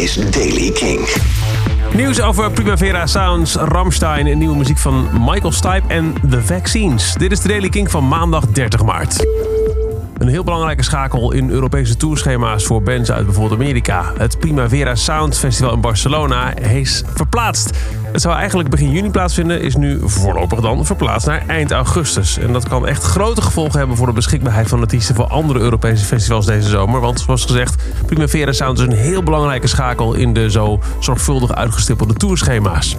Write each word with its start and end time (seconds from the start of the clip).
is 0.00 0.14
Daily 0.14 0.70
King. 0.70 1.08
Nieuws 1.94 2.20
over 2.20 2.50
Primavera 2.50 3.06
Sounds, 3.06 3.54
Ramstein 3.54 4.26
en 4.26 4.38
nieuwe 4.38 4.56
muziek 4.56 4.78
van 4.78 5.08
Michael 5.12 5.52
Stipe 5.52 5.82
en 5.88 6.14
The 6.30 6.42
Vaccines. 6.42 7.14
Dit 7.14 7.32
is 7.32 7.40
de 7.40 7.48
Daily 7.48 7.68
King 7.68 7.90
van 7.90 8.08
maandag 8.08 8.46
30 8.46 8.84
maart. 8.84 9.26
Een 10.20 10.28
heel 10.28 10.44
belangrijke 10.44 10.82
schakel 10.82 11.32
in 11.32 11.50
Europese 11.50 11.96
tourschema's 11.96 12.64
voor 12.64 12.82
bands 12.82 13.10
uit 13.10 13.24
bijvoorbeeld 13.24 13.60
Amerika. 13.60 14.12
Het 14.18 14.38
Primavera 14.38 14.94
Sound 14.94 15.38
Festival 15.38 15.72
in 15.72 15.80
Barcelona 15.80 16.56
is 16.56 17.04
verplaatst. 17.14 17.70
Het 18.12 18.20
zou 18.20 18.34
eigenlijk 18.34 18.68
begin 18.70 18.90
juni 18.90 19.10
plaatsvinden, 19.10 19.60
is 19.60 19.76
nu 19.76 19.98
voorlopig 20.02 20.60
dan 20.60 20.86
verplaatst 20.86 21.26
naar 21.26 21.42
eind 21.46 21.70
augustus. 21.70 22.38
En 22.38 22.52
dat 22.52 22.68
kan 22.68 22.86
echt 22.86 23.02
grote 23.02 23.42
gevolgen 23.42 23.78
hebben 23.78 23.96
voor 23.96 24.06
de 24.06 24.12
beschikbaarheid 24.12 24.68
van 24.68 24.80
artiesten 24.80 25.14
voor 25.14 25.26
andere 25.26 25.58
Europese 25.58 26.04
festivals 26.04 26.46
deze 26.46 26.68
zomer. 26.68 27.00
Want 27.00 27.20
zoals 27.20 27.44
gezegd, 27.44 27.82
Primavera 28.06 28.52
Sound 28.52 28.78
is 28.78 28.84
een 28.84 28.92
heel 28.92 29.22
belangrijke 29.22 29.66
schakel 29.66 30.14
in 30.14 30.32
de 30.32 30.50
zo 30.50 30.80
zorgvuldig 30.98 31.54
uitgestippelde 31.54 32.14
tourschema's. 32.14 32.96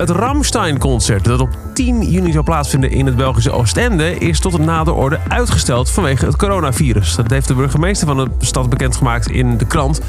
Het 0.00 0.10
Ramstein-concert 0.10 1.24
dat 1.24 1.40
op 1.40 1.50
10 1.74 2.10
juni 2.10 2.32
zou 2.32 2.44
plaatsvinden 2.44 2.90
in 2.90 3.06
het 3.06 3.16
Belgische 3.16 3.50
Oostende... 3.50 4.18
is 4.18 4.40
tot 4.40 4.54
een 4.54 4.64
nader 4.64 4.94
orde 4.94 5.18
uitgesteld 5.28 5.90
vanwege 5.90 6.26
het 6.26 6.36
coronavirus. 6.36 7.16
Dat 7.16 7.30
heeft 7.30 7.48
de 7.48 7.54
burgemeester 7.54 8.06
van 8.06 8.16
de 8.16 8.28
stad 8.38 8.68
bekendgemaakt 8.70 9.30
in 9.30 9.56
de 9.58 9.66
krant. 9.66 10.00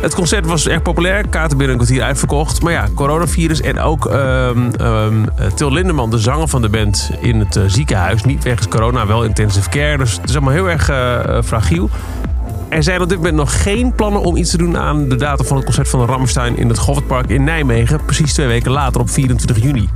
Het 0.00 0.14
concert 0.14 0.46
was 0.46 0.68
erg 0.68 0.82
populair, 0.82 1.28
kaarten 1.28 1.58
binnen 1.58 1.76
een 1.76 1.82
kwartier 1.84 2.04
uitverkocht. 2.04 2.62
Maar 2.62 2.72
ja, 2.72 2.88
coronavirus 2.94 3.60
en 3.60 3.78
ook 3.80 4.04
um, 4.04 4.70
um, 4.80 5.24
Til 5.54 5.72
Lindeman, 5.72 6.10
de 6.10 6.18
zanger 6.18 6.48
van 6.48 6.62
de 6.62 6.68
band, 6.68 7.10
in 7.20 7.38
het 7.38 7.56
uh, 7.56 7.62
ziekenhuis. 7.66 8.24
Niet 8.24 8.44
wegens 8.44 8.68
corona, 8.68 9.06
wel 9.06 9.24
intensive 9.24 9.68
care. 9.68 9.98
Dus 9.98 10.16
het 10.16 10.28
is 10.28 10.34
allemaal 10.34 10.54
heel 10.54 10.68
erg 10.68 10.90
uh, 10.90 11.42
fragiel. 11.42 11.90
Er 12.68 12.82
zijn 12.82 13.00
op 13.00 13.08
dit 13.08 13.18
moment 13.18 13.36
nog 13.36 13.62
geen 13.62 13.92
plannen 13.92 14.22
om 14.22 14.36
iets 14.36 14.50
te 14.50 14.58
doen 14.58 14.78
aan 14.78 15.08
de 15.08 15.16
datum 15.16 15.46
van 15.46 15.56
het 15.56 15.64
concert 15.64 15.88
van 15.88 16.04
Ramstein 16.04 16.56
in 16.56 16.68
het 16.68 16.78
Goffertpark 16.78 17.28
in 17.28 17.44
Nijmegen. 17.44 18.04
Precies 18.04 18.32
twee 18.32 18.46
weken 18.46 18.70
later 18.70 19.00
op 19.00 19.10
24 19.10 19.62
juni. 19.62 19.88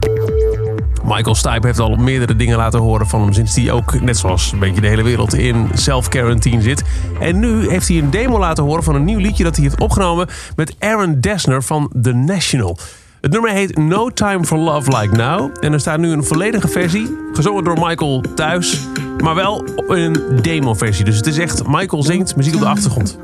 Michael 1.05 1.35
Stipe 1.35 1.67
heeft 1.67 1.79
al 1.79 1.97
meerdere 1.97 2.37
dingen 2.37 2.57
laten 2.57 2.81
horen 2.81 3.07
van 3.07 3.23
hem 3.23 3.33
sinds 3.33 3.57
hij 3.57 3.71
ook, 3.71 4.01
net 4.01 4.19
zoals 4.19 4.53
een 4.53 4.59
beetje 4.59 4.81
de 4.81 4.87
hele 4.87 5.03
wereld, 5.03 5.35
in 5.35 5.69
self-quarantine 5.75 6.63
zit. 6.63 6.83
En 7.21 7.39
nu 7.39 7.69
heeft 7.69 7.89
hij 7.89 7.99
een 7.99 8.11
demo 8.11 8.39
laten 8.39 8.65
horen 8.65 8.83
van 8.83 8.95
een 8.95 9.05
nieuw 9.05 9.19
liedje 9.19 9.45
dat 9.45 9.57
hij 9.57 9.65
heeft 9.65 9.81
opgenomen 9.81 10.29
met 10.57 10.75
Aaron 10.79 11.21
Dessner 11.21 11.63
van 11.63 11.93
The 12.03 12.13
National. 12.13 12.79
Het 13.23 13.33
nummer 13.33 13.51
heet 13.51 13.79
No 13.79 14.11
Time 14.11 14.45
for 14.45 14.59
Love 14.59 14.99
Like 14.99 15.17
Now. 15.17 15.51
En 15.61 15.73
er 15.73 15.81
staat 15.81 15.99
nu 15.99 16.11
een 16.11 16.25
volledige 16.25 16.69
versie, 16.69 17.17
gezongen 17.33 17.65
door 17.65 17.79
Michael 17.79 18.25
thuis, 18.35 18.89
maar 19.23 19.35
wel 19.35 19.65
een 19.87 20.39
demo-versie. 20.41 21.05
Dus 21.05 21.17
het 21.17 21.27
is 21.27 21.39
echt 21.39 21.67
Michael 21.67 22.03
zingt, 22.03 22.37
muziek 22.37 22.55
op 22.55 22.61
de 22.61 22.67
achtergrond. 22.67 23.19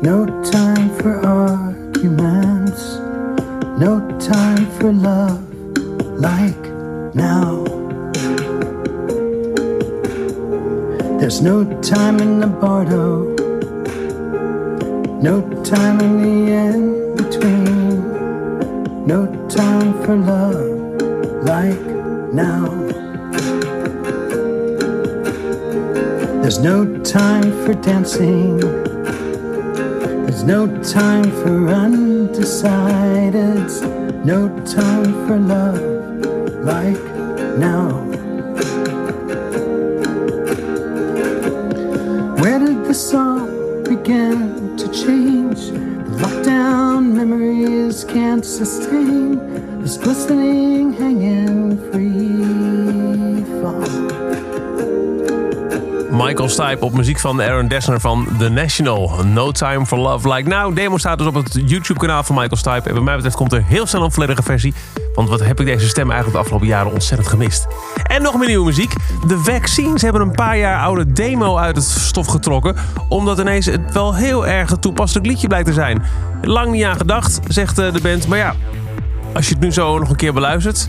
No 0.00 0.24
time 0.40 0.88
for 1.00 1.26
arguments. 1.26 2.98
No 3.78 4.02
time 4.16 4.66
for 4.78 4.92
love 4.92 5.38
like 6.16 6.70
now. 7.12 7.64
There's 11.18 11.40
no 11.40 11.78
time 11.78 12.22
in 12.22 12.40
the 12.40 12.48
bardo. 12.60 13.34
No 15.22 15.42
time 15.62 16.00
in 16.00 16.22
the 16.22 16.40
between. 16.50 17.09
No 19.10 19.26
time 19.48 19.90
for 20.04 20.14
love 20.14 21.02
like 21.42 21.80
now. 22.32 22.68
There's 26.40 26.60
no 26.60 26.86
time 27.02 27.50
for 27.64 27.74
dancing. 27.74 28.60
There's 30.26 30.44
no 30.44 30.68
time 30.80 31.28
for 31.42 31.50
undecideds. 31.82 33.82
No 34.24 34.48
time 34.64 35.12
for 35.26 35.40
love 35.40 35.80
like 36.64 37.02
now. 37.58 37.90
Where 42.40 42.60
did 42.60 42.84
the 42.84 42.94
song 42.94 43.82
begin 43.82 44.76
to 44.76 44.88
change? 44.92 45.70
The 45.70 46.16
lockdown 46.22 46.49
can't 47.90 48.46
sustain 48.46 49.82
this 49.82 49.96
glistening, 49.96 50.92
hanging 50.92 51.76
free 51.90 52.49
Michael 56.22 56.48
Stipe 56.48 56.84
op 56.84 56.92
muziek 56.92 57.18
van 57.18 57.42
Aaron 57.42 57.68
Dessner 57.68 58.00
van 58.00 58.28
The 58.38 58.48
National. 58.48 59.24
No 59.24 59.50
Time 59.52 59.86
for 59.86 59.98
Love 59.98 60.32
Like 60.32 60.48
Now. 60.48 60.76
Demo 60.76 60.98
staat 60.98 61.18
dus 61.18 61.26
op 61.26 61.34
het 61.34 61.62
YouTube-kanaal 61.66 62.22
van 62.22 62.34
Michael 62.34 62.56
Stipe. 62.56 62.88
En 62.88 62.94
wat 62.94 63.04
mij 63.04 63.14
betreft 63.14 63.36
komt 63.36 63.52
er 63.52 63.64
heel 63.64 63.86
snel 63.86 64.04
een 64.04 64.12
volledige 64.12 64.42
versie. 64.42 64.74
Want 65.14 65.28
wat 65.28 65.40
heb 65.40 65.60
ik 65.60 65.66
deze 65.66 65.88
stem 65.88 66.10
eigenlijk 66.10 66.32
de 66.32 66.38
afgelopen 66.38 66.66
jaren 66.66 66.92
ontzettend 66.92 67.28
gemist. 67.28 67.66
En 68.02 68.22
nog 68.22 68.38
meer 68.38 68.46
nieuwe 68.48 68.64
muziek. 68.64 68.94
De 69.26 69.38
Vaccines 69.38 70.02
hebben 70.02 70.20
een 70.20 70.30
paar 70.30 70.58
jaar 70.58 70.82
oude 70.82 71.12
demo 71.12 71.56
uit 71.56 71.76
het 71.76 71.84
stof 71.84 72.26
getrokken. 72.26 72.76
Omdat 73.08 73.38
ineens 73.38 73.66
het 73.66 73.92
wel 73.92 74.14
heel 74.14 74.46
erg 74.46 74.70
een 74.70 74.80
toepasselijk 74.80 75.26
liedje 75.26 75.48
blijkt 75.48 75.66
te 75.66 75.72
zijn. 75.72 76.02
Lang 76.42 76.72
niet 76.72 76.84
aan 76.84 76.96
gedacht, 76.96 77.40
zegt 77.48 77.76
de 77.76 78.00
band. 78.02 78.26
Maar 78.26 78.38
ja, 78.38 78.54
als 79.34 79.48
je 79.48 79.54
het 79.54 79.62
nu 79.62 79.72
zo 79.72 79.98
nog 79.98 80.10
een 80.10 80.16
keer 80.16 80.32
beluistert. 80.32 80.88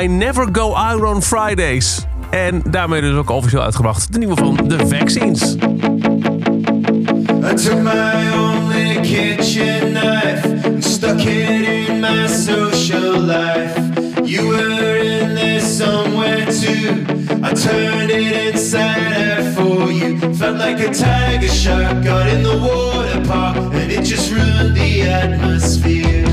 I 0.00 0.06
never 0.06 0.48
go 0.52 0.72
out 0.72 1.02
on 1.02 1.22
Fridays. 1.22 2.06
En 2.30 2.62
daarmee 2.64 3.00
dus 3.00 3.14
ook 3.14 3.30
officieel 3.30 3.62
uitgebracht. 3.62 4.12
De 4.12 4.18
nieuwe 4.18 4.36
van 4.36 4.68
The 4.68 4.86
Vaccines. 4.86 5.54
I 7.42 7.54
took 7.54 7.82
my 7.82 8.30
only 8.34 9.00
kitchen 9.00 9.92
knife 9.92 10.64
and 10.64 10.84
stuck 10.84 11.20
it 11.20 11.88
in 11.88 12.00
my 12.00 12.26
social 12.28 13.20
life. 13.20 13.80
You 14.24 14.46
were 14.48 14.98
in 14.98 15.34
there 15.34 15.60
somewhere 15.60 16.44
too. 16.44 17.04
I 17.42 17.52
turned 17.54 18.10
it 18.10 18.54
inside 18.54 19.12
out 19.12 19.54
for 19.54 19.90
you. 19.92 20.18
Felt 20.34 20.58
like 20.58 20.80
a 20.88 20.92
tiger 20.92 21.48
shark 21.48 22.04
got 22.04 22.26
in 22.26 22.42
the 22.42 22.58
water 22.58 23.20
park 23.26 23.56
and 23.56 23.90
it 23.90 24.04
just 24.04 24.30
ruined 24.30 24.76
the 24.76 25.02
atmosphere. 25.02 26.29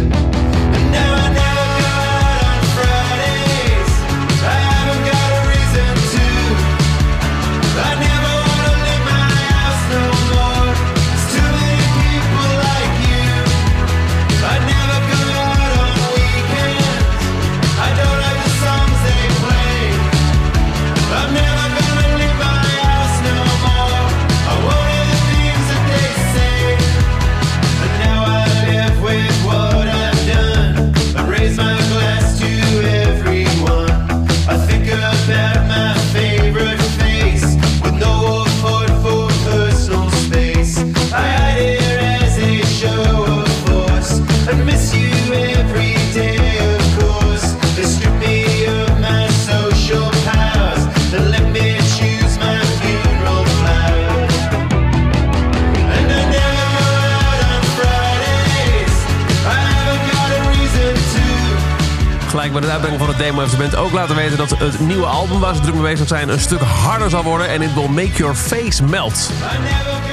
Gelijk 62.48 62.66
bij 62.66 62.76
het 62.76 62.82
uitbrengen 62.82 63.06
van 63.06 63.16
het 63.16 63.26
demo 63.26 63.40
heeft 63.40 63.72
de 63.72 63.78
ook 63.78 63.92
laten 63.92 64.16
weten 64.16 64.38
dat 64.38 64.50
het 64.50 64.80
nieuwe 64.80 65.06
album 65.06 65.40
waar 65.40 65.56
ze 65.56 65.62
druk 65.62 65.74
mee 65.74 65.84
bezig 65.84 66.08
zijn 66.08 66.30
een 66.30 66.40
stuk 66.40 66.60
harder 66.60 67.10
zal 67.10 67.24
worden 67.24 67.48
en 67.50 67.62
it 67.62 67.74
will 67.74 67.88
make 67.88 68.12
your 68.12 68.36
face 68.36 68.84
melt. 68.84 69.32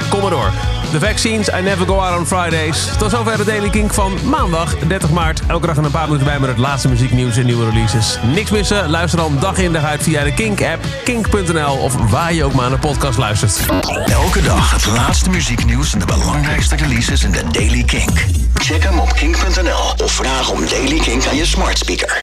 Kom 0.09 0.21
maar 0.21 0.29
door. 0.29 0.51
The 0.91 0.99
Vaccines, 0.99 1.49
I 1.49 1.61
Never 1.61 1.87
Go 1.87 1.97
Out 1.97 2.19
on 2.19 2.25
Fridays. 2.25 2.89
Tot 2.97 3.11
zover 3.11 3.37
de 3.37 3.43
Daily 3.43 3.69
Kink 3.69 3.93
van 3.93 4.17
maandag 4.23 4.77
30 4.77 5.09
maart. 5.09 5.41
Elke 5.47 5.67
dag 5.67 5.77
een 5.77 5.91
paar 5.91 6.05
minuten 6.05 6.25
bij 6.25 6.39
met 6.39 6.49
het 6.49 6.57
laatste 6.57 6.87
muzieknieuws 6.87 7.37
en 7.37 7.45
nieuwe 7.45 7.69
releases. 7.69 8.17
Niks 8.33 8.51
missen? 8.51 8.89
Luister 8.89 9.19
dan 9.19 9.37
dag 9.39 9.57
in 9.57 9.73
dag 9.73 9.83
uit 9.83 10.03
via 10.03 10.23
de 10.23 10.33
Kink-app, 10.33 10.85
kink.nl 11.03 11.77
of 11.77 11.95
waar 12.09 12.33
je 12.33 12.43
ook 12.43 12.53
maar 12.53 12.63
naar 12.63 12.71
een 12.71 12.79
podcast 12.79 13.17
luistert. 13.17 13.59
Elke 14.05 14.41
dag 14.41 14.71
het 14.71 14.85
laatste 14.85 15.29
muzieknieuws 15.29 15.93
en 15.93 15.99
de 15.99 16.05
belangrijkste 16.05 16.75
releases 16.75 17.23
in 17.23 17.31
de 17.31 17.43
Daily 17.51 17.83
Kink. 17.83 18.25
Check 18.53 18.83
hem 18.83 18.99
op 18.99 19.13
kink.nl 19.13 20.05
of 20.05 20.11
vraag 20.11 20.51
om 20.51 20.67
Daily 20.69 20.99
Kink 20.99 21.25
aan 21.25 21.35
je 21.35 21.45
smart 21.45 21.77
speaker. 21.77 22.13